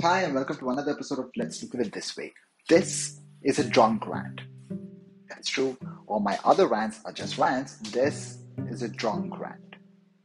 Hi, 0.00 0.22
and 0.22 0.32
welcome 0.32 0.56
to 0.58 0.70
another 0.70 0.92
episode 0.92 1.18
of 1.18 1.28
Let's 1.36 1.60
Look 1.60 1.74
at 1.74 1.80
It 1.88 1.92
This 1.92 2.16
Way. 2.16 2.32
This 2.68 3.18
is 3.42 3.58
a 3.58 3.64
drunk 3.64 4.06
rant. 4.06 4.42
That's 5.28 5.48
true. 5.48 5.76
All 6.06 6.20
my 6.20 6.38
other 6.44 6.68
rants 6.68 7.00
are 7.04 7.10
just 7.10 7.36
rants. 7.36 7.78
This 7.90 8.38
is 8.70 8.82
a 8.82 8.88
drunk 8.88 9.36
rant. 9.40 9.74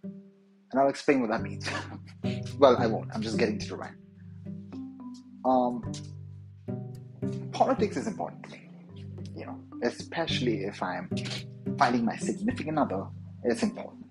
And 0.03 0.79
I'll 0.79 0.89
explain 0.89 1.21
what 1.21 1.31
that 1.31 1.41
means. 1.41 1.67
well, 2.59 2.77
I 2.77 2.85
won't. 2.85 3.09
I'm 3.15 3.23
just 3.23 3.39
getting 3.39 3.57
to 3.57 3.69
the 3.69 3.75
rant. 3.75 3.97
Um, 5.43 5.91
politics 7.51 7.97
is 7.97 8.05
important 8.05 8.43
to 8.43 8.51
me. 8.51 8.69
You 9.35 9.47
know, 9.47 9.59
especially 9.81 10.65
if 10.65 10.83
I'm 10.83 11.09
finding 11.79 12.05
my 12.05 12.15
significant 12.17 12.77
other, 12.77 13.07
it's 13.43 13.63
important. 13.63 14.05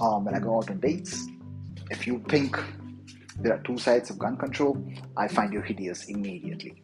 Um, 0.00 0.24
when 0.24 0.34
I 0.34 0.38
go 0.38 0.56
out 0.56 0.70
on 0.70 0.80
dates, 0.80 1.26
if 1.90 2.06
you 2.06 2.24
think 2.30 2.58
there 3.42 3.54
are 3.54 3.62
two 3.62 3.76
sides 3.76 4.10
of 4.10 4.18
gun 4.18 4.36
control, 4.36 4.76
I 5.16 5.28
find 5.28 5.52
you 5.52 5.60
hideous 5.60 6.04
immediately. 6.08 6.82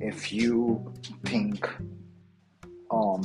If 0.00 0.32
you 0.32 0.92
think 1.24 1.68
um, 2.90 3.22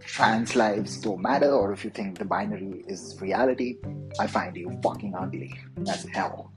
trans 0.00 0.56
lives 0.56 0.98
don't 1.00 1.20
matter, 1.20 1.52
or 1.52 1.72
if 1.72 1.84
you 1.84 1.90
think 1.90 2.18
the 2.18 2.24
binary 2.24 2.84
is 2.88 3.18
reality, 3.20 3.76
I 4.18 4.26
find 4.26 4.56
you 4.56 4.70
fucking 4.82 5.14
ugly 5.14 5.52
as 5.88 6.06
hell. 6.12 6.52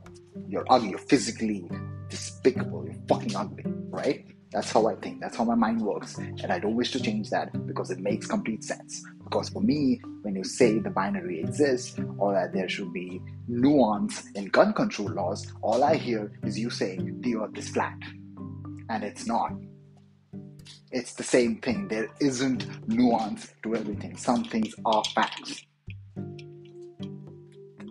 You're 0.48 0.66
ugly, 0.70 0.92
you're 0.92 1.00
physically 1.00 1.70
despicable, 2.08 2.86
you're 2.86 3.02
fucking 3.10 3.36
ugly, 3.36 3.66
right? 3.90 4.26
That's 4.52 4.72
how 4.72 4.88
I 4.88 4.96
think. 4.96 5.20
That's 5.22 5.36
how 5.36 5.44
my 5.44 5.56
mind 5.56 5.82
works. 5.82 6.18
And 6.18 6.52
I 6.52 6.58
don't 6.58 6.76
wish 6.76 6.92
to 6.94 7.02
change 7.02 7.30
that 7.30 7.52
because 7.68 7.92
it 7.92 8.00
makes 8.00 8.26
complete 8.26 8.64
sense. 8.64 9.04
Because 9.30 9.50
for 9.50 9.62
me, 9.62 10.02
when 10.24 10.36
you 10.36 10.44
say 10.44 10.80
the 10.80 10.90
binary 10.90 11.40
exists 11.40 12.00
or 12.18 12.34
that 12.34 12.52
there 12.52 12.68
should 12.68 12.92
be 12.92 13.22
nuance 13.48 14.28
in 14.34 14.46
gun 14.46 14.74
control 14.74 15.10
laws, 15.10 15.54
all 15.62 15.84
I 15.84 15.98
hear 15.98 16.32
is 16.44 16.58
you 16.58 16.72
saying 16.72 17.22
the 17.22 17.36
earth 17.36 17.56
is 17.56 17.70
flat. 17.70 17.98
And 18.90 19.04
it's 19.04 19.28
not. 19.28 19.52
It's 20.92 21.14
the 21.14 21.22
same 21.22 21.58
thing. 21.58 21.90
There 21.90 22.10
isn't 22.20 22.66
nuance 22.88 23.54
to 23.62 23.76
everything. 23.76 24.18
Some 24.18 24.46
things 24.46 24.74
are 24.84 25.04
facts. 25.14 25.64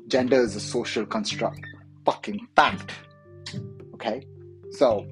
Gender 0.08 0.42
is 0.42 0.56
a 0.56 0.60
social 0.60 1.06
construct. 1.06 1.60
Fucking 2.04 2.48
fact. 2.56 2.90
Okay? 3.94 4.26
So, 4.72 5.06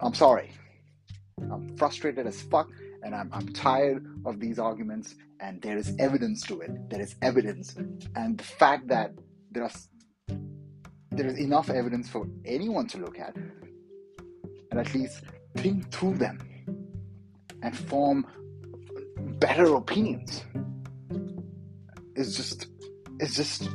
I'm 0.00 0.12
sorry. 0.12 0.52
I'm 1.50 1.74
frustrated 1.78 2.26
as 2.26 2.42
fuck 2.42 2.68
and 3.04 3.14
I'm, 3.14 3.30
I'm 3.32 3.48
tired 3.52 4.04
of 4.24 4.40
these 4.40 4.58
arguments 4.58 5.14
and 5.38 5.60
there 5.60 5.76
is 5.76 5.94
evidence 5.98 6.42
to 6.46 6.60
it. 6.62 6.90
There 6.90 7.02
is 7.02 7.14
evidence. 7.20 7.76
And 8.16 8.38
the 8.38 8.44
fact 8.44 8.88
that 8.88 9.12
there 9.50 9.62
are 9.62 9.70
there 11.10 11.26
is 11.26 11.38
enough 11.38 11.70
evidence 11.70 12.08
for 12.08 12.26
anyone 12.44 12.88
to 12.88 12.98
look 12.98 13.20
at 13.20 13.36
and 13.36 14.80
at 14.80 14.92
least 14.94 15.22
think 15.58 15.88
through 15.92 16.14
them 16.14 16.38
and 17.62 17.76
form 17.76 18.26
better 19.38 19.76
opinions 19.76 20.44
is 22.16 22.36
just 22.36 22.66
it's 23.20 23.36
just 23.36 23.68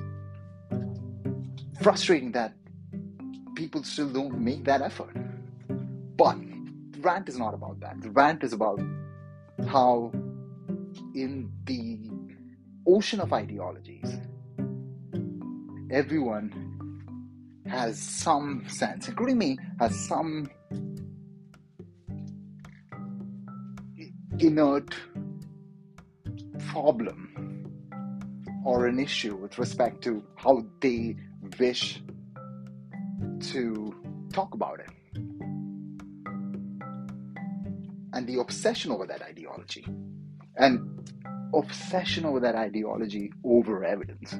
frustrating 1.81 2.33
that 2.33 2.53
people 3.55 3.83
still 3.83 4.09
don't 4.09 4.37
make 4.39 4.65
that 4.65 4.81
effort. 4.81 5.15
But 6.17 6.37
the 6.91 6.99
rant 6.99 7.29
is 7.29 7.37
not 7.37 7.53
about 7.53 7.79
that. 7.79 8.01
The 8.01 8.09
rant 8.09 8.43
is 8.43 8.51
about 8.51 8.81
how, 9.67 10.11
in 11.13 11.51
the 11.65 12.09
ocean 12.87 13.19
of 13.19 13.33
ideologies, 13.33 14.17
everyone 15.91 16.65
has 17.67 17.99
some 17.99 18.63
sense, 18.67 19.07
including 19.07 19.37
me, 19.37 19.57
has 19.79 19.95
some 20.07 20.49
inert 24.39 24.95
problem 26.69 27.25
or 28.65 28.87
an 28.87 28.99
issue 28.99 29.35
with 29.35 29.57
respect 29.57 30.03
to 30.03 30.23
how 30.35 30.65
they 30.81 31.15
wish 31.59 32.01
to 33.41 33.93
talk 34.31 34.53
about 34.53 34.79
it. 34.79 34.89
The 38.29 38.39
obsession 38.39 38.91
over 38.91 39.07
that 39.07 39.21
ideology. 39.23 39.85
And 40.55 41.09
obsession 41.53 42.25
over 42.25 42.39
that 42.41 42.55
ideology 42.55 43.31
over 43.43 43.83
evidence. 43.83 44.33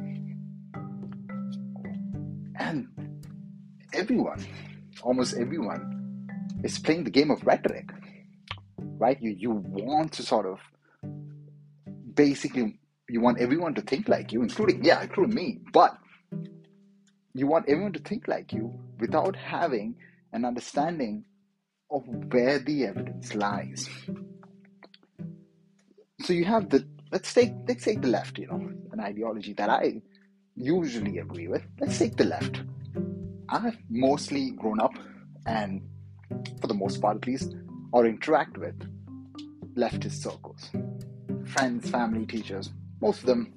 And 2.55 2.87
everyone 3.93 4.45
almost 5.01 5.37
everyone 5.37 6.27
is 6.63 6.77
playing 6.77 7.05
the 7.05 7.09
game 7.09 7.31
of 7.31 7.45
rhetoric. 7.45 7.89
Right? 8.77 9.17
You 9.21 9.31
you 9.31 9.51
want 9.51 10.13
to 10.13 10.23
sort 10.23 10.45
of 10.45 10.59
basically 12.13 12.79
you 13.09 13.21
want 13.21 13.39
everyone 13.39 13.73
to 13.75 13.81
think 13.81 14.07
like 14.07 14.31
you 14.33 14.41
including 14.43 14.83
yeah 14.83 15.01
including 15.01 15.33
me. 15.33 15.59
But 15.73 15.97
you 17.33 17.47
want 17.47 17.69
everyone 17.69 17.93
to 17.93 17.99
think 17.99 18.27
like 18.27 18.53
you 18.53 18.77
without 18.99 19.35
having 19.35 19.95
an 20.33 20.45
understanding 20.45 21.23
of 21.91 22.03
where 22.31 22.59
the 22.59 22.85
evidence 22.85 23.35
lies. 23.35 23.89
So 26.21 26.33
you 26.33 26.45
have 26.45 26.69
the 26.69 26.87
let's 27.11 27.33
take 27.33 27.53
let's 27.67 27.83
take 27.83 28.01
the 28.01 28.07
left, 28.07 28.37
you 28.37 28.47
know, 28.47 28.71
an 28.91 28.99
ideology 28.99 29.53
that 29.53 29.69
I 29.69 30.01
usually 30.55 31.17
agree 31.19 31.47
with. 31.47 31.63
Let's 31.79 31.97
take 31.97 32.17
the 32.17 32.25
left. 32.25 32.61
I've 33.47 33.77
mostly 33.89 34.51
grown 34.51 34.79
up 34.79 34.93
and 35.45 35.81
for 36.61 36.67
the 36.67 36.73
most 36.73 37.01
part 37.01 37.17
at 37.17 37.25
least, 37.25 37.55
or 37.91 38.05
interact 38.05 38.57
with 38.57 38.75
leftist 39.75 40.21
circles. 40.21 40.69
Friends, 41.45 41.89
family, 41.89 42.25
teachers, 42.27 42.69
most 43.01 43.21
of 43.21 43.25
them 43.25 43.53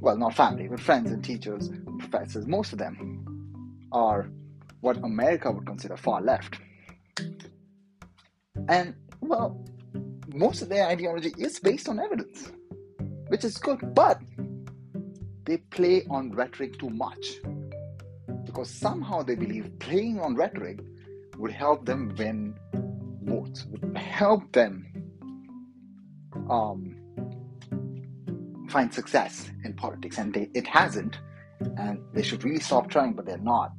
well 0.00 0.16
not 0.16 0.34
family, 0.34 0.66
but 0.68 0.80
friends 0.80 1.10
and 1.10 1.22
teachers, 1.22 1.70
professors, 1.98 2.46
most 2.46 2.72
of 2.72 2.78
them 2.78 3.86
are 3.92 4.30
what 4.80 4.96
America 4.98 5.50
would 5.50 5.66
consider 5.66 5.96
far 5.96 6.22
left 6.22 6.58
and 8.70 8.94
well, 9.20 9.60
most 10.32 10.62
of 10.62 10.68
their 10.68 10.86
ideology 10.86 11.34
is 11.36 11.58
based 11.58 11.88
on 11.88 11.98
evidence, 11.98 12.52
which 13.26 13.44
is 13.44 13.58
good, 13.58 13.94
but 13.94 14.20
they 15.44 15.56
play 15.56 16.04
on 16.08 16.30
rhetoric 16.30 16.78
too 16.78 16.88
much 16.88 17.40
because 18.46 18.70
somehow 18.70 19.22
they 19.22 19.34
believe 19.34 19.76
playing 19.80 20.20
on 20.20 20.36
rhetoric 20.36 20.78
would 21.36 21.50
help 21.50 21.84
them 21.84 22.14
win 22.16 22.54
votes, 23.22 23.66
would 23.66 23.96
help 23.96 24.50
them 24.52 24.86
um, 26.48 26.96
find 28.68 28.94
success 28.94 29.50
in 29.64 29.74
politics, 29.74 30.18
and 30.18 30.32
they, 30.32 30.48
it 30.54 30.66
hasn't. 30.66 31.18
And 31.76 32.00
they 32.14 32.22
should 32.22 32.44
really 32.44 32.60
stop 32.60 32.88
trying, 32.88 33.14
but 33.14 33.26
they're 33.26 33.36
not 33.36 33.72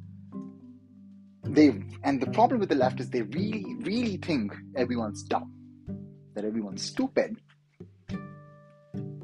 they 1.43 1.67
hmm. 1.67 1.89
and 2.03 2.21
the 2.21 2.27
problem 2.27 2.59
with 2.59 2.69
the 2.69 2.75
left 2.75 2.99
is 2.99 3.09
they 3.09 3.23
really 3.23 3.75
really 3.81 4.17
think 4.17 4.53
everyone's 4.75 5.23
dumb 5.23 5.53
that 6.33 6.45
everyone's 6.45 6.83
stupid. 6.83 7.35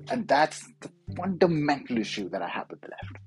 And 0.09 0.27
that's 0.27 0.65
the 0.81 0.89
fundamental 1.15 1.97
issue 1.97 2.29
that 2.29 2.41
i 2.41 2.47
have 2.47 2.69
with 2.69 2.81
the 2.81 2.89
left. 2.89 3.17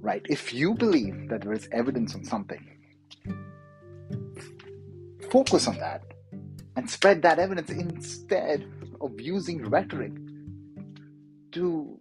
Right 0.00 0.24
if 0.28 0.54
you 0.54 0.74
believe 0.74 1.28
that 1.28 1.42
there 1.42 1.52
is 1.52 1.68
evidence 1.72 2.14
on 2.14 2.24
something 2.24 2.78
focus 5.30 5.68
on 5.68 5.76
that 5.78 6.02
and 6.76 6.88
spread 6.88 7.22
that 7.22 7.38
evidence 7.38 7.70
instead 7.70 8.66
of 9.00 9.20
using 9.20 9.68
rhetoric 9.68 10.12
to 11.52 11.98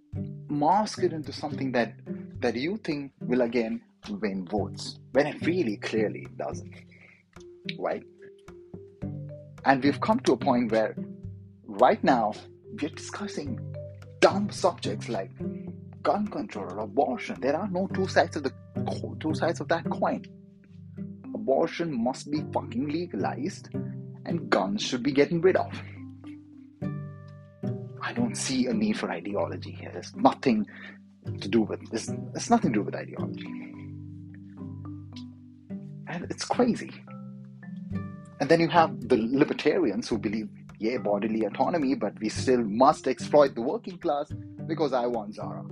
mask 0.49 1.03
it 1.03 1.13
into 1.13 1.31
something 1.31 1.71
that 1.71 1.93
that 2.39 2.55
you 2.55 2.77
think 2.77 3.11
will 3.21 3.41
again 3.41 3.81
win 4.09 4.45
votes 4.45 4.99
when 5.11 5.27
it 5.27 5.45
really 5.45 5.77
clearly 5.77 6.27
doesn't. 6.37 6.73
Right? 7.77 8.03
And 9.65 9.83
we've 9.83 9.99
come 9.99 10.19
to 10.21 10.33
a 10.33 10.37
point 10.37 10.71
where 10.71 10.95
right 11.63 12.01
now 12.03 12.33
we're 12.81 12.89
discussing 12.89 13.59
dumb 14.19 14.49
subjects 14.49 15.09
like 15.09 15.31
gun 16.03 16.27
control 16.27 16.71
or 16.71 16.79
abortion. 16.79 17.37
There 17.41 17.55
are 17.55 17.67
no 17.67 17.87
two 17.93 18.07
sides 18.07 18.37
of 18.37 18.43
the 18.43 18.53
two 19.19 19.33
sides 19.33 19.59
of 19.59 19.67
that 19.67 19.89
coin. 19.89 20.23
Abortion 21.33 22.03
must 22.03 22.31
be 22.31 22.43
fucking 22.53 22.87
legalized 22.87 23.69
and 24.25 24.49
guns 24.49 24.81
should 24.81 25.03
be 25.03 25.11
getting 25.11 25.41
rid 25.41 25.57
of. 25.57 25.71
I 28.01 28.13
don't 28.13 28.35
see 28.35 28.67
a 28.67 28.73
need 28.73 28.97
for 28.97 29.11
ideology 29.11 29.71
here. 29.71 29.89
There's 29.91 30.15
nothing 30.15 30.65
to 31.41 31.47
do 31.47 31.61
with 31.61 31.89
this. 31.91 32.09
It's 32.35 32.49
nothing 32.49 32.71
to 32.71 32.79
do 32.79 32.83
with 32.83 32.95
ideology. 32.95 33.67
And 36.09 36.23
it's 36.29 36.45
crazy. 36.45 36.91
And 38.39 38.49
then 38.49 38.59
you 38.59 38.67
have 38.69 39.07
the 39.09 39.17
libertarians 39.17 40.07
who 40.07 40.17
believe, 40.17 40.49
yeah, 40.79 40.97
bodily 40.97 41.45
autonomy, 41.45 41.95
but 41.95 42.19
we 42.19 42.29
still 42.29 42.63
must 42.63 43.07
exploit 43.07 43.55
the 43.55 43.61
working 43.61 43.97
class 43.97 44.31
because 44.67 44.93
I 44.93 45.07
want 45.07 45.35
Zara 45.35 45.65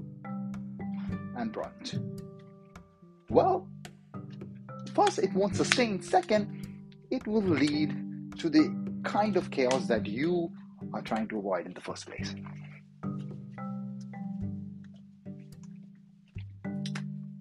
and 1.37 1.53
brunch. 1.53 2.01
Well, 3.29 3.67
first, 4.93 5.19
it 5.19 5.33
won't 5.33 5.55
sustain. 5.55 6.01
Second, 6.01 6.67
it 7.11 7.25
will 7.27 7.43
lead 7.43 8.37
to 8.39 8.49
the 8.49 8.73
kind 9.03 9.37
of 9.37 9.51
chaos 9.51 9.85
that 9.87 10.05
you 10.05 10.51
are 10.93 11.01
trying 11.01 11.27
to 11.27 11.37
avoid 11.37 11.65
in 11.65 11.73
the 11.73 11.81
first 11.81 12.07
place. 12.07 12.33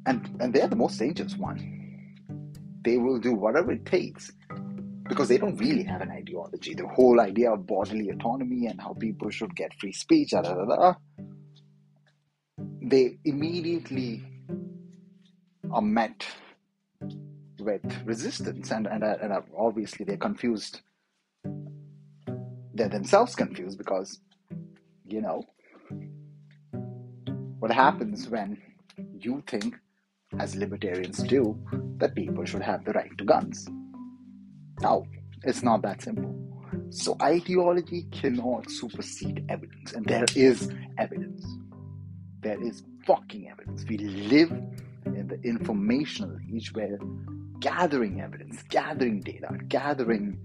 And, 0.07 0.37
and 0.41 0.53
they're 0.53 0.69
the 0.69 0.77
most 0.77 0.99
dangerous 0.99 1.37
one. 1.37 1.74
They 2.85 2.99
will 2.99 3.19
do 3.19 3.35
whatever 3.35 3.73
it 3.73 3.87
takes 3.87 4.31
because 5.09 5.29
they 5.29 5.39
don't 5.39 5.57
really 5.57 5.85
have 5.85 6.01
an 6.01 6.11
ideology. 6.11 6.75
The 6.75 6.89
whole 6.89 7.21
idea 7.21 7.53
of 7.53 7.67
bodily 7.67 8.11
autonomy 8.11 8.67
and 8.67 8.81
how 8.81 8.95
people 8.95 9.31
should 9.31 9.55
get 9.55 9.73
free 9.79 9.93
speech, 9.93 10.31
da, 10.31 10.43
da, 10.43 10.55
da, 10.65 10.95
they 12.83 13.19
immediately 13.25 14.23
are 15.73 15.83
met 15.83 16.27
with 17.59 17.83
resistance, 18.05 18.71
and, 18.71 18.87
and, 18.87 19.03
and 19.03 19.33
obviously 19.57 20.05
they're 20.05 20.17
confused. 20.17 20.81
They're 22.75 22.89
themselves 22.89 23.35
confused 23.35 23.79
because, 23.79 24.21
you 25.07 25.21
know, 25.21 25.43
what 27.59 27.71
happens 27.71 28.29
when 28.29 28.61
you 29.19 29.43
think, 29.47 29.77
as 30.39 30.55
libertarians 30.57 31.23
do, 31.23 31.59
that 31.99 32.15
people 32.15 32.45
should 32.45 32.63
have 32.63 32.85
the 32.85 32.93
right 32.93 33.17
to 33.19 33.25
guns. 33.25 33.69
Now, 34.81 35.05
it's 35.43 35.63
not 35.63 35.83
that 35.83 36.03
simple. 36.03 36.35
So 36.91 37.17
ideology 37.21 38.07
cannot 38.13 38.71
supersede 38.71 39.45
evidence, 39.49 39.93
and 39.93 40.05
there 40.07 40.27
is 40.35 40.71
evidence. 40.99 41.45
There 42.41 42.63
is 42.63 42.83
fucking 43.07 43.49
evidence. 43.49 43.85
We 43.89 43.99
live 43.99 44.51
in 45.07 45.29
the 45.29 45.41
informational 45.43 46.39
age 46.55 46.73
where 46.73 46.99
gathering 47.61 48.21
evidence, 48.21 48.63
gathering 48.69 49.21
data, 49.21 49.49
gathering, 49.69 50.39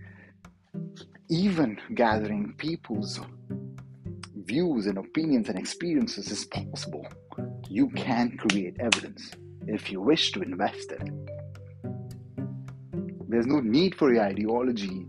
even 1.30 1.80
gathering 1.96 2.54
people's 2.58 3.20
views 4.36 4.88
and 4.88 4.98
opinions 4.98 5.50
and 5.50 5.60
experiences 5.60 6.32
is 6.32 6.46
possible. 6.46 7.06
You 7.70 7.90
can 7.90 8.38
create 8.38 8.78
evidence 8.80 9.32
if 9.74 9.92
you 9.92 10.02
wish 10.02 10.32
to 10.32 10.42
invest 10.42 10.92
in 10.92 11.08
it. 11.08 11.14
There's 13.28 13.46
no 13.46 13.60
need 13.60 13.96
for 13.96 14.12
your 14.12 14.24
ideology 14.24 15.06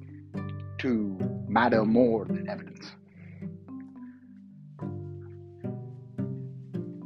to 0.78 1.18
matter 1.48 1.84
more 1.84 2.26
than 2.26 2.48
evidence. 2.48 2.92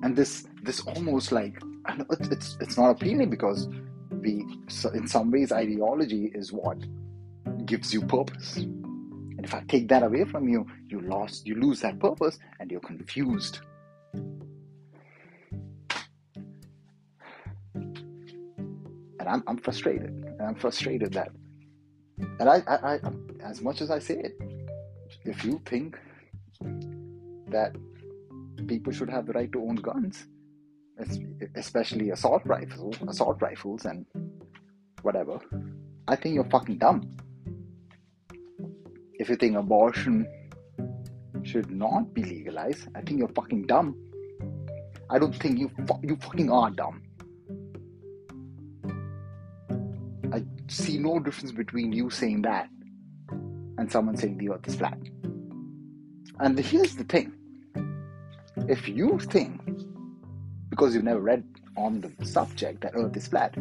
And 0.03 0.17
this 0.17 0.45
this 0.63 0.81
almost 0.81 1.33
like 1.33 1.59
it's 2.11 2.29
it's 2.29 2.57
it's 2.61 2.77
not 2.77 2.91
appealing 2.91 3.31
because 3.31 3.69
we 4.11 4.45
in 4.93 5.07
some 5.07 5.31
ways 5.31 5.53
ideology 5.53 6.31
is 6.35 6.53
what 6.53 6.79
gives 7.65 7.95
you 7.95 8.03
purpose. 8.03 8.57
And 8.57 9.45
if 9.45 9.55
I 9.55 9.63
take 9.69 9.89
that 9.89 10.03
away 10.03 10.25
from 10.25 10.49
you, 10.49 10.67
you 10.89 11.01
lost 11.01 11.47
you 11.47 11.55
lose 11.55 11.81
that 11.81 11.99
purpose 12.01 12.39
and 12.59 12.71
you're 12.71 12.81
confused. 12.81 13.61
And 19.25 19.33
I'm, 19.33 19.43
I'm 19.47 19.57
frustrated. 19.57 20.11
And 20.11 20.43
I'm 20.43 20.55
frustrated 20.55 21.15
that, 21.15 21.31
and 22.39 22.47
I, 22.47 22.63
I, 22.67 22.95
I, 22.95 23.01
as 23.43 23.63
much 23.63 23.81
as 23.81 23.91
I 23.91 23.99
say 23.99 24.19
it, 24.19 24.39
if 25.25 25.43
you 25.45 25.63
think 25.65 25.99
that 27.49 27.75
people 28.67 28.93
should 28.93 29.09
have 29.09 29.25
the 29.25 29.33
right 29.33 29.51
to 29.53 29.63
own 29.63 29.77
guns, 29.77 30.27
especially 31.57 32.11
assault 32.11 32.43
rifles, 32.45 32.97
assault 33.09 33.41
rifles, 33.41 33.87
and 33.87 34.05
whatever, 35.01 35.41
I 36.07 36.17
think 36.17 36.35
you're 36.35 36.51
fucking 36.51 36.77
dumb. 36.77 37.17
If 39.15 39.31
you 39.31 39.37
think 39.37 39.57
abortion 39.57 40.27
should 41.45 41.71
not 41.71 42.13
be 42.13 42.25
legalized, 42.25 42.89
I 42.95 43.01
think 43.01 43.21
you're 43.21 43.29
fucking 43.29 43.69
dumb. 43.69 43.97
I 45.09 45.19
don't 45.19 45.35
think 45.35 45.59
you 45.59 45.71
you 46.03 46.17
fucking 46.17 46.51
are 46.51 46.71
dumb. 46.71 47.04
See 50.69 50.99
no 50.99 51.19
difference 51.19 51.53
between 51.53 51.93
you 51.93 52.11
saying 52.11 52.43
that 52.43 52.69
and 53.79 53.91
someone 53.91 54.17
saying 54.17 54.39
the 54.39 54.51
earth 54.51 54.67
is 54.67 54.77
flat. 54.77 54.99
And 56.41 56.59
here's 56.59 56.97
the 56.97 57.05
thing 57.05 57.33
if 58.69 58.89
you 58.89 59.19
think, 59.19 59.61
because 60.69 60.95
you've 60.95 61.05
never 61.05 61.21
read 61.21 61.45
on 61.77 62.01
the 62.01 62.27
subject 62.27 62.81
that 62.83 62.93
earth 62.95 63.17
is 63.17 63.29
flat, 63.29 63.55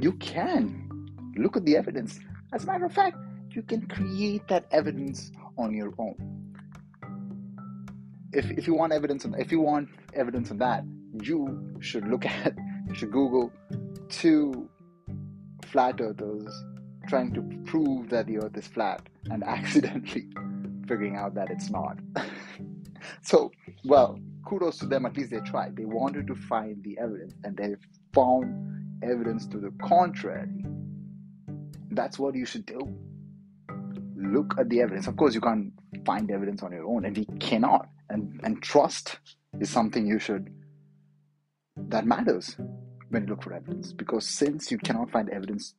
you 0.00 0.12
can 0.20 1.08
look 1.36 1.56
at 1.56 1.64
the 1.64 1.76
evidence. 1.76 2.18
As 2.52 2.64
a 2.64 2.66
matter 2.66 2.86
of 2.86 2.92
fact, 2.92 3.16
you 3.50 3.62
can 3.62 3.86
create 3.86 4.46
that 4.48 4.66
evidence 4.70 5.30
on 5.58 5.74
your 5.74 5.92
own. 5.98 6.14
If, 8.32 8.50
if 8.50 8.66
you 8.66 8.74
want 8.74 8.92
evidence 8.92 9.24
on 9.24 9.34
if 9.34 9.50
you 9.50 9.60
want 9.60 9.88
evidence 10.14 10.50
on 10.50 10.58
that, 10.58 10.84
you 11.22 11.76
should 11.80 12.06
look 12.08 12.26
at 12.44 12.54
you 12.88 12.94
should 12.94 13.10
Google 13.10 13.52
two 14.08 14.68
flat 15.76 16.00
earthers 16.00 16.64
trying 17.06 17.34
to 17.34 17.42
prove 17.66 18.08
that 18.08 18.26
the 18.26 18.38
earth 18.38 18.56
is 18.56 18.66
flat 18.66 19.06
and 19.30 19.44
accidentally 19.56 20.26
figuring 20.88 21.16
out 21.16 21.34
that 21.34 21.50
it's 21.50 21.68
not. 21.68 21.98
so, 23.22 23.50
well, 23.84 24.18
kudos 24.46 24.78
to 24.78 24.86
them, 24.86 25.04
at 25.04 25.14
least 25.18 25.32
they 25.32 25.40
tried. 25.40 25.76
They 25.76 25.84
wanted 25.84 26.28
to 26.28 26.34
find 26.34 26.82
the 26.82 26.96
evidence 26.98 27.34
and 27.44 27.54
they 27.54 27.74
found 28.14 29.02
evidence 29.02 29.46
to 29.48 29.58
the 29.58 29.70
contrary. 29.82 30.48
That's 31.90 32.18
what 32.18 32.34
you 32.34 32.46
should 32.46 32.64
do. 32.64 32.80
Look 34.16 34.54
at 34.58 34.70
the 34.70 34.80
evidence. 34.80 35.06
Of 35.06 35.18
course, 35.18 35.34
you 35.34 35.42
can't 35.42 35.74
find 36.06 36.30
evidence 36.30 36.62
on 36.62 36.72
your 36.72 36.86
own, 36.86 37.04
and 37.04 37.14
we 37.14 37.26
cannot. 37.38 37.86
And, 38.08 38.40
and 38.42 38.62
trust 38.62 39.18
is 39.60 39.68
something 39.68 40.06
you 40.06 40.18
should, 40.18 40.48
that 41.76 42.06
matters 42.06 42.56
when 43.10 43.22
you 43.22 43.28
look 43.28 43.42
for 43.42 43.52
evidence. 43.52 43.92
Because 43.92 44.26
since 44.26 44.70
you 44.70 44.78
cannot 44.78 45.10
find 45.10 45.28
evidence 45.30 45.74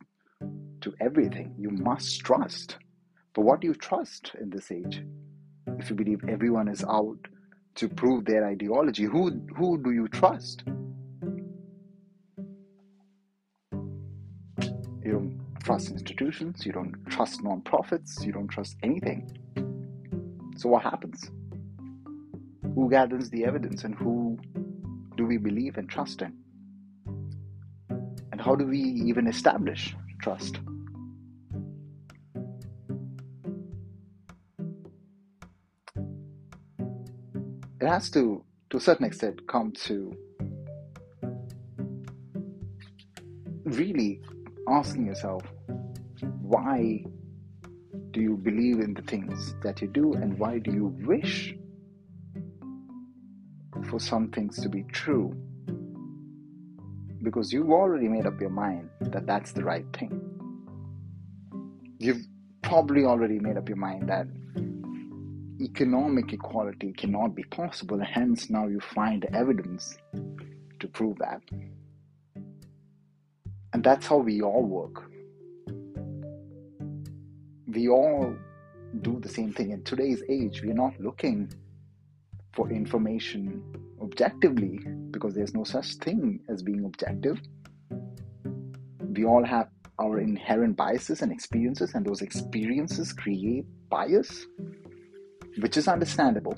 to 0.81 0.93
everything, 0.99 1.55
you 1.57 1.69
must 1.69 2.21
trust. 2.21 2.77
But 3.33 3.41
what 3.41 3.61
do 3.61 3.67
you 3.67 3.75
trust 3.75 4.31
in 4.39 4.49
this 4.49 4.71
age? 4.71 5.03
If 5.79 5.89
you 5.89 5.95
believe 5.95 6.21
everyone 6.27 6.67
is 6.67 6.83
out 6.83 7.19
to 7.75 7.89
prove 7.89 8.25
their 8.25 8.45
ideology, 8.45 9.03
who, 9.03 9.29
who 9.55 9.77
do 9.77 9.91
you 9.91 10.07
trust? 10.07 10.63
You 15.03 15.13
don't 15.13 15.39
trust 15.63 15.91
institutions, 15.91 16.65
you 16.65 16.71
don't 16.71 16.95
trust 17.07 17.43
non-profits, 17.43 18.25
you 18.25 18.31
don't 18.31 18.47
trust 18.47 18.77
anything. 18.83 19.37
So 20.57 20.69
what 20.69 20.83
happens? 20.83 21.29
Who 22.73 22.89
gathers 22.89 23.29
the 23.29 23.45
evidence 23.45 23.83
and 23.83 23.93
who 23.93 24.39
do 25.15 25.25
we 25.25 25.37
believe 25.37 25.77
and 25.77 25.87
trust 25.87 26.21
in? 26.21 26.33
How 28.47 28.55
do 28.55 28.65
we 28.65 28.79
even 28.79 29.27
establish 29.27 29.93
trust? 30.21 30.61
It 37.81 37.85
has 37.85 38.09
to, 38.11 38.45
to 38.69 38.77
a 38.77 38.79
certain 38.79 39.05
extent, 39.05 39.45
come 39.49 39.73
to 39.87 40.15
really 43.65 44.21
asking 44.69 45.07
yourself 45.07 45.43
why 46.39 47.03
do 48.11 48.21
you 48.21 48.37
believe 48.37 48.79
in 48.79 48.93
the 48.93 49.01
things 49.01 49.55
that 49.61 49.81
you 49.81 49.89
do 49.89 50.13
and 50.13 50.39
why 50.39 50.59
do 50.59 50.71
you 50.71 50.85
wish 51.05 51.53
for 53.89 53.99
some 53.99 54.29
things 54.29 54.57
to 54.61 54.69
be 54.69 54.83
true 54.83 55.35
because 57.27 57.51
you've 57.51 57.71
already 57.71 58.07
made 58.07 58.25
up 58.25 58.39
your 58.39 58.49
mind 58.49 58.89
that 59.01 59.27
that's 59.27 59.51
the 59.51 59.61
right 59.61 59.85
thing. 59.97 60.13
You've 61.99 62.25
probably 62.61 63.03
already 63.03 63.37
made 63.37 63.57
up 63.57 63.67
your 63.67 63.81
mind 63.89 64.07
that 64.07 64.27
economic 65.59 66.31
equality 66.31 66.93
cannot 66.93 67.35
be 67.35 67.43
possible, 67.43 67.99
hence, 67.99 68.49
now 68.49 68.67
you 68.67 68.79
find 68.79 69.25
evidence 69.33 69.97
to 70.79 70.87
prove 70.87 71.17
that. 71.17 71.41
And 73.73 73.83
that's 73.83 74.07
how 74.07 74.17
we 74.17 74.41
all 74.41 74.63
work. 74.63 75.11
We 77.67 77.89
all 77.89 78.33
do 79.01 79.19
the 79.19 79.27
same 79.27 79.51
thing. 79.51 79.71
In 79.71 79.83
today's 79.83 80.23
age, 80.29 80.61
we're 80.63 80.81
not 80.85 80.97
looking 81.01 81.51
for 82.53 82.71
information 82.71 83.61
objectively 84.17 84.79
because 85.11 85.35
there's 85.35 85.53
no 85.53 85.63
such 85.63 85.93
thing 85.95 86.39
as 86.49 86.63
being 86.63 86.83
objective. 86.85 87.39
We 88.99 89.25
all 89.25 89.45
have 89.45 89.69
our 89.99 90.19
inherent 90.19 90.75
biases 90.75 91.21
and 91.21 91.31
experiences, 91.31 91.93
and 91.93 92.05
those 92.05 92.21
experiences 92.21 93.13
create 93.13 93.65
bias, 93.89 94.47
which 95.59 95.77
is 95.77 95.87
understandable. 95.87 96.55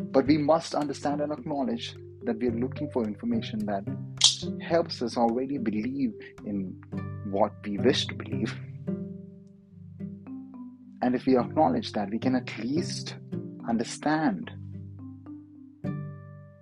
But 0.00 0.26
we 0.26 0.38
must 0.38 0.74
understand 0.74 1.20
and 1.20 1.32
acknowledge 1.32 1.94
that 2.24 2.38
we 2.38 2.48
are 2.48 2.58
looking 2.58 2.90
for 2.90 3.04
information 3.04 3.64
that 3.66 3.84
helps 4.60 5.02
us 5.02 5.16
already 5.16 5.58
believe 5.58 6.12
in 6.44 6.74
what 7.30 7.52
we 7.64 7.78
wish 7.78 8.06
to 8.06 8.14
believe. 8.14 8.52
And 11.02 11.14
if 11.14 11.26
we 11.26 11.38
acknowledge 11.38 11.92
that, 11.92 12.10
we 12.10 12.18
can 12.18 12.34
at 12.34 12.58
least 12.58 13.14
understand 13.68 14.50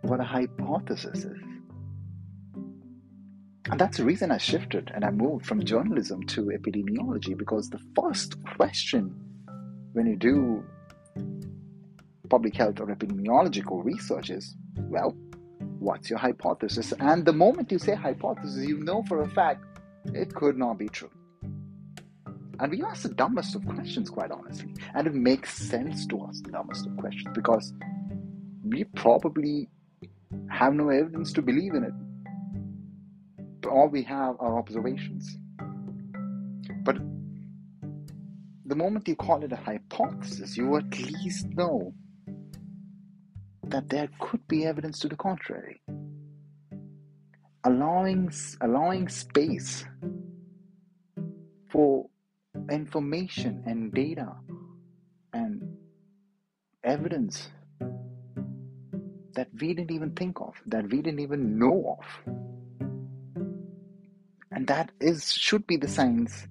what 0.04 0.20
a 0.20 0.24
hypothesis 0.24 1.24
is. 1.24 1.38
And 3.70 3.80
that's 3.80 3.96
the 3.96 4.04
reason 4.04 4.30
I 4.30 4.36
shifted 4.36 4.90
and 4.94 5.04
I 5.04 5.10
moved 5.10 5.46
from 5.46 5.64
journalism 5.64 6.22
to 6.26 6.42
epidemiology 6.46 7.36
because 7.36 7.70
the 7.70 7.80
first 7.96 8.36
question 8.44 9.14
when 9.94 10.06
you 10.06 10.16
do 10.16 10.64
public 12.28 12.54
health 12.56 12.80
or 12.80 12.86
epidemiological 12.86 13.82
research 13.84 14.28
is 14.30 14.56
well, 14.76 15.16
what's 15.78 16.10
your 16.10 16.18
hypothesis? 16.18 16.92
And 17.00 17.24
the 17.24 17.32
moment 17.32 17.72
you 17.72 17.78
say 17.78 17.94
hypothesis, 17.94 18.66
you 18.66 18.78
know 18.80 19.02
for 19.08 19.22
a 19.22 19.28
fact 19.28 19.64
it 20.12 20.34
could 20.34 20.58
not 20.58 20.78
be 20.78 20.88
true. 20.88 21.10
And 22.60 22.70
we 22.70 22.82
ask 22.82 23.02
the 23.02 23.08
dumbest 23.08 23.54
of 23.54 23.66
questions, 23.66 24.10
quite 24.10 24.30
honestly. 24.30 24.74
And 24.94 25.06
it 25.06 25.14
makes 25.14 25.54
sense 25.54 26.06
to 26.06 26.26
ask 26.28 26.44
the 26.44 26.52
dumbest 26.52 26.86
of 26.86 26.96
questions 26.98 27.28
because 27.34 27.72
we 28.62 28.84
probably 28.84 29.68
have 30.54 30.74
no 30.74 30.88
evidence 30.88 31.32
to 31.32 31.42
believe 31.42 31.74
in 31.74 31.84
it 31.84 31.94
all 33.74 33.88
we 33.88 34.02
have 34.02 34.36
are 34.38 34.58
observations. 34.58 35.36
But 36.84 36.96
the 38.66 38.76
moment 38.76 39.08
you 39.08 39.16
call 39.16 39.42
it 39.42 39.52
a 39.52 39.56
hypothesis, 39.56 40.56
you 40.56 40.76
at 40.76 40.98
least 40.98 41.48
know 41.48 41.92
that 43.64 43.88
there 43.88 44.08
could 44.20 44.46
be 44.46 44.64
evidence 44.64 45.00
to 45.00 45.08
the 45.08 45.16
contrary. 45.16 45.80
Allowing, 47.64 48.30
allowing 48.60 49.08
space 49.08 49.84
for 51.70 52.06
information 52.70 53.62
and 53.66 53.92
data 53.92 54.32
and 55.32 55.76
evidence 56.84 57.48
that 59.34 59.48
we 59.60 59.74
didn't 59.74 59.90
even 59.90 60.12
think 60.12 60.40
of, 60.40 60.54
that 60.66 60.88
we 60.90 61.02
didn't 61.02 61.20
even 61.20 61.58
know 61.58 61.98
of 61.98 62.34
and 64.54 64.68
that 64.68 64.90
is 65.00 65.32
should 65.32 65.66
be 65.66 65.76
the 65.76 65.88
science 65.88 66.46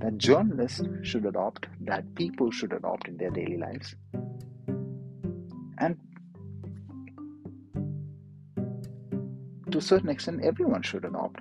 that 0.00 0.16
journalists 0.16 0.82
should 1.02 1.26
adopt, 1.26 1.66
that 1.82 2.14
people 2.14 2.50
should 2.50 2.72
adopt 2.72 3.06
in 3.08 3.18
their 3.18 3.30
daily 3.30 3.58
lives. 3.58 3.94
And 5.78 5.96
to 9.70 9.78
a 9.78 9.80
certain 9.82 10.08
extent, 10.08 10.42
everyone 10.42 10.82
should 10.82 11.04
adopt. 11.04 11.40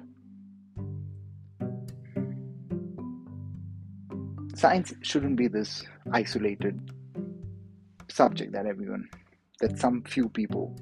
Science 4.54 4.94
shouldn't 5.02 5.38
be 5.38 5.48
this 5.48 5.84
isolated 6.12 6.92
subject 8.10 8.52
that 8.52 8.66
everyone, 8.66 9.10
that 9.62 9.80
some 9.80 10.04
few 10.04 10.28
people 10.28 10.76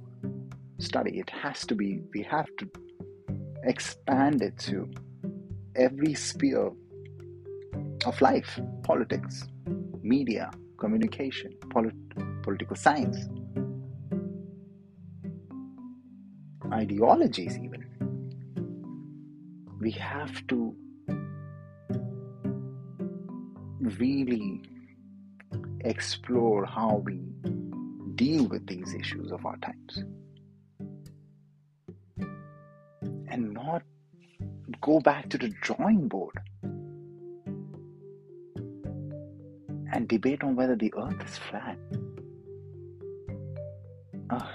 study. 0.79 1.19
It 1.19 1.29
has 1.29 1.65
to 1.67 1.75
be, 1.75 2.01
we 2.13 2.23
have 2.23 2.47
to 2.57 2.69
expand 3.63 4.41
it 4.41 4.57
to 4.59 4.89
every 5.75 6.13
sphere 6.13 6.71
of 8.05 8.21
life 8.21 8.59
politics, 8.83 9.47
media, 10.01 10.49
communication, 10.77 11.51
polit- 11.69 12.41
political 12.41 12.75
science, 12.75 13.17
ideologies, 16.71 17.57
even. 17.57 17.85
We 19.81 19.91
have 19.91 20.45
to 20.47 20.75
really 23.81 24.61
explore 25.81 26.65
how 26.65 27.01
we 27.05 27.28
deal 28.19 28.45
with 28.47 28.67
these 28.67 28.93
issues 28.93 29.31
of 29.31 29.45
our 29.45 29.55
times 29.57 30.03
and 33.31 33.53
not 33.53 33.81
go 34.81 34.99
back 34.99 35.29
to 35.29 35.37
the 35.37 35.47
drawing 35.61 36.09
board 36.09 36.37
and 39.93 40.09
debate 40.09 40.43
on 40.43 40.53
whether 40.57 40.75
the 40.75 40.93
earth 40.97 41.23
is 41.25 41.37
flat. 41.37 41.77
Oh. 44.31 44.51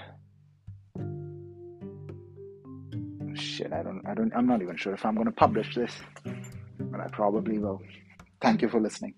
Shit, 3.33 3.73
I 3.73 3.81
don't, 3.81 4.03
I 4.07 4.13
don't, 4.13 4.31
I'm 4.35 4.45
not 4.45 4.61
even 4.61 4.77
sure 4.77 4.93
if 4.93 5.03
I'm 5.03 5.15
going 5.15 5.25
to 5.25 5.31
publish 5.31 5.73
this, 5.73 5.91
but 6.79 6.99
I 6.99 7.07
probably 7.07 7.57
will. 7.57 7.81
Thank 8.41 8.61
you 8.61 8.69
for 8.69 8.79
listening. 8.79 9.15